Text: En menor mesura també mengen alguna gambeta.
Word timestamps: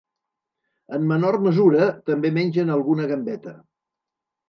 En 0.99 1.05
menor 1.11 1.37
mesura 1.49 1.91
també 2.09 2.35
mengen 2.41 2.75
alguna 2.79 3.09
gambeta. 3.15 3.59